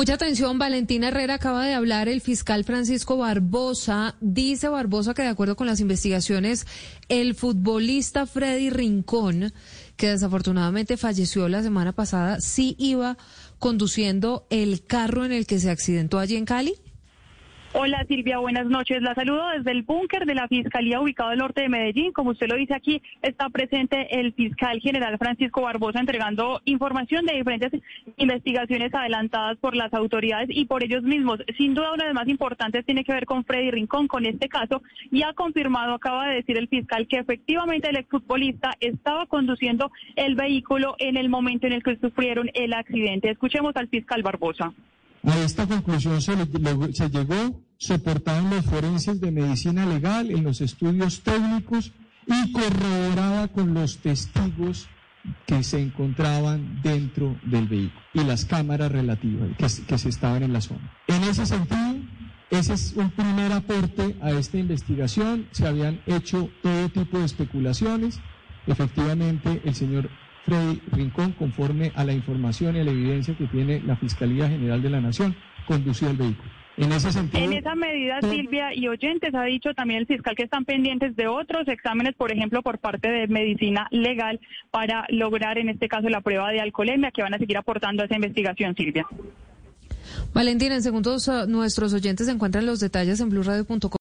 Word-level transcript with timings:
Mucha 0.00 0.14
atención, 0.14 0.58
Valentina 0.58 1.08
Herrera 1.08 1.34
acaba 1.34 1.66
de 1.66 1.74
hablar, 1.74 2.08
el 2.08 2.22
fiscal 2.22 2.64
Francisco 2.64 3.18
Barbosa, 3.18 4.16
dice 4.22 4.70
Barbosa 4.70 5.12
que 5.12 5.20
de 5.20 5.28
acuerdo 5.28 5.56
con 5.56 5.66
las 5.66 5.78
investigaciones, 5.78 6.66
el 7.10 7.34
futbolista 7.34 8.24
Freddy 8.24 8.70
Rincón, 8.70 9.52
que 9.98 10.08
desafortunadamente 10.08 10.96
falleció 10.96 11.50
la 11.50 11.62
semana 11.62 11.92
pasada, 11.92 12.40
sí 12.40 12.76
iba 12.78 13.18
conduciendo 13.58 14.46
el 14.48 14.86
carro 14.86 15.26
en 15.26 15.32
el 15.32 15.44
que 15.44 15.60
se 15.60 15.68
accidentó 15.68 16.18
allí 16.18 16.36
en 16.36 16.46
Cali. 16.46 16.76
Hola 17.72 18.04
Silvia, 18.08 18.38
buenas 18.38 18.66
noches. 18.66 19.00
La 19.00 19.14
saludo 19.14 19.48
desde 19.56 19.70
el 19.70 19.84
búnker 19.84 20.26
de 20.26 20.34
la 20.34 20.48
Fiscalía 20.48 21.00
ubicado 21.00 21.30
al 21.30 21.38
norte 21.38 21.60
de 21.60 21.68
Medellín. 21.68 22.10
Como 22.10 22.30
usted 22.30 22.48
lo 22.48 22.56
dice 22.56 22.74
aquí, 22.74 23.00
está 23.22 23.48
presente 23.48 24.18
el 24.18 24.32
fiscal 24.32 24.80
general 24.80 25.16
Francisco 25.18 25.62
Barbosa 25.62 26.00
entregando 26.00 26.60
información 26.64 27.26
de 27.26 27.36
diferentes 27.36 27.80
investigaciones 28.16 28.92
adelantadas 28.92 29.56
por 29.58 29.76
las 29.76 29.94
autoridades 29.94 30.48
y 30.50 30.64
por 30.64 30.82
ellos 30.82 31.04
mismos. 31.04 31.38
Sin 31.56 31.74
duda, 31.74 31.92
una 31.92 32.02
de 32.02 32.08
las 32.12 32.14
más 32.14 32.28
importantes 32.28 32.84
tiene 32.84 33.04
que 33.04 33.12
ver 33.12 33.24
con 33.24 33.44
Freddy 33.44 33.70
Rincón, 33.70 34.08
con 34.08 34.26
este 34.26 34.48
caso, 34.48 34.82
y 35.12 35.22
ha 35.22 35.32
confirmado, 35.32 35.94
acaba 35.94 36.26
de 36.26 36.34
decir 36.36 36.58
el 36.58 36.66
fiscal, 36.66 37.06
que 37.06 37.18
efectivamente 37.18 37.88
el 37.88 37.98
exfutbolista 37.98 38.74
estaba 38.80 39.26
conduciendo 39.26 39.92
el 40.16 40.34
vehículo 40.34 40.96
en 40.98 41.16
el 41.16 41.28
momento 41.28 41.68
en 41.68 41.74
el 41.74 41.84
que 41.84 41.96
sufrieron 41.98 42.50
el 42.54 42.72
accidente. 42.72 43.30
Escuchemos 43.30 43.76
al 43.76 43.86
fiscal 43.86 44.24
Barbosa. 44.24 44.72
A 45.22 45.38
esta 45.38 45.66
conclusión 45.66 46.22
se, 46.22 46.34
llegó 47.10 47.62
soportada 47.76 48.38
en 48.38 48.50
los 48.50 48.64
forenses 48.64 49.20
de 49.20 49.30
medicina 49.30 49.84
legal, 49.84 50.30
en 50.30 50.44
los 50.44 50.60
estudios 50.60 51.20
técnicos 51.20 51.92
y 52.26 52.52
corroborada 52.52 53.48
con 53.48 53.74
los 53.74 53.98
testigos 53.98 54.88
que 55.46 55.62
se 55.62 55.80
encontraban 55.80 56.80
dentro 56.82 57.36
del 57.44 57.68
vehículo 57.68 58.00
y 58.14 58.24
las 58.24 58.46
cámaras 58.46 58.90
relativas 58.90 59.50
que, 59.58 59.84
que 59.84 59.98
se 59.98 60.08
estaban 60.08 60.42
en 60.42 60.54
la 60.54 60.62
zona. 60.62 60.90
En 61.06 61.22
ese 61.24 61.44
sentido, 61.44 61.96
ese 62.50 62.72
es 62.72 62.94
un 62.96 63.10
primer 63.10 63.52
aporte 63.52 64.16
a 64.22 64.30
esta 64.30 64.56
investigación. 64.56 65.46
Se 65.52 65.66
habían 65.66 66.00
hecho 66.06 66.48
todo 66.62 66.88
tipo 66.88 67.18
de 67.18 67.26
especulaciones. 67.26 68.20
Efectivamente, 68.66 69.60
el 69.64 69.74
señor 69.74 70.10
Freddy 70.44 70.80
Rincón, 70.92 71.32
conforme 71.32 71.92
a 71.94 72.04
la 72.04 72.12
información 72.12 72.76
y 72.76 72.80
a 72.80 72.84
la 72.84 72.90
evidencia 72.90 73.36
que 73.36 73.46
tiene 73.46 73.80
la 73.80 73.96
Fiscalía 73.96 74.48
General 74.48 74.82
de 74.82 74.90
la 74.90 75.00
Nación, 75.00 75.36
condució 75.66 76.10
el 76.10 76.16
vehículo. 76.16 76.50
En 76.76 76.92
ese 76.92 77.12
sentido. 77.12 77.44
En 77.44 77.52
esa 77.52 77.74
medida, 77.74 78.20
Silvia 78.22 78.74
y 78.74 78.88
oyentes, 78.88 79.34
ha 79.34 79.42
dicho 79.44 79.74
también 79.74 80.00
el 80.00 80.06
fiscal 80.06 80.34
que 80.34 80.44
están 80.44 80.64
pendientes 80.64 81.14
de 81.14 81.26
otros 81.26 81.68
exámenes, 81.68 82.14
por 82.14 82.32
ejemplo, 82.32 82.62
por 82.62 82.78
parte 82.78 83.10
de 83.10 83.26
medicina 83.26 83.86
legal, 83.90 84.40
para 84.70 85.04
lograr 85.10 85.58
en 85.58 85.68
este 85.68 85.88
caso 85.88 86.08
la 86.08 86.22
prueba 86.22 86.50
de 86.50 86.60
alcoholemia 86.60 87.10
que 87.10 87.22
van 87.22 87.34
a 87.34 87.38
seguir 87.38 87.58
aportando 87.58 88.02
a 88.02 88.06
esa 88.06 88.16
investigación, 88.16 88.74
Silvia. 88.76 89.06
Valentina, 90.32 90.74
en 90.74 90.82
segundos 90.82 91.28
nuestros 91.48 91.92
oyentes 91.92 92.28
encuentran 92.28 92.64
los 92.64 92.80
detalles 92.80 93.20
en 93.20 93.28
blueradio.com. 93.30 93.80